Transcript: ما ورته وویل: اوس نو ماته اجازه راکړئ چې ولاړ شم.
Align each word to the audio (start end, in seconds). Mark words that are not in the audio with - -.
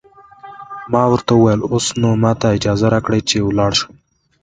ما 0.91 1.01
ورته 1.11 1.31
وویل: 1.35 1.61
اوس 1.71 1.85
نو 2.01 2.09
ماته 2.23 2.47
اجازه 2.57 2.87
راکړئ 2.93 3.21
چې 3.29 3.37
ولاړ 3.47 3.71
شم. 3.79 3.93